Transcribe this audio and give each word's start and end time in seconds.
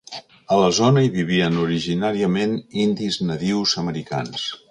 A 0.53 0.55
la 0.61 0.69
zona 0.77 1.03
hi 1.07 1.11
vivien 1.17 1.59
originàriament 1.65 2.57
indis 2.87 3.21
nadius 3.33 3.77
americans. 3.85 4.51